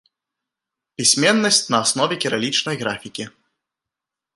[1.01, 3.33] Пісьменнасць на аснове кірылічнай графікі.